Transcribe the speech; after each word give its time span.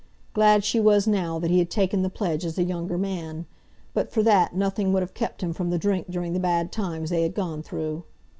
Glad 0.33 0.63
she 0.63 0.79
was 0.79 1.05
now 1.05 1.37
that 1.37 1.51
he 1.51 1.59
had 1.59 1.69
taken 1.69 2.01
the 2.01 2.09
pledge 2.09 2.43
as 2.43 2.57
a 2.57 2.63
younger 2.63 2.97
man; 2.97 3.45
but 3.93 4.11
for 4.11 4.23
that 4.23 4.55
nothing 4.55 4.91
would 4.91 5.03
have 5.03 5.13
kept 5.13 5.43
him 5.43 5.53
from 5.53 5.69
the 5.69 5.77
drink 5.77 6.09
during 6.09 6.33
the 6.33 6.39
bad 6.39 6.71
times 6.71 7.11
they 7.11 7.21
had 7.21 7.35
gone 7.35 7.61
through. 7.61 8.03